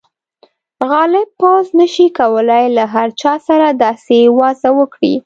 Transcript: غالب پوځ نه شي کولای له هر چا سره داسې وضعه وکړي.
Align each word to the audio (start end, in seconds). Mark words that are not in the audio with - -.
غالب 0.89 1.27
پوځ 1.39 1.65
نه 1.79 1.87
شي 1.93 2.05
کولای 2.19 2.65
له 2.77 2.83
هر 2.93 3.09
چا 3.21 3.33
سره 3.47 3.67
داسې 3.83 4.17
وضعه 4.39 4.71
وکړي. 4.79 5.15